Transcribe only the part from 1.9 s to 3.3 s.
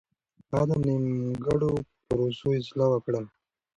پروسو اصلاح وکړه.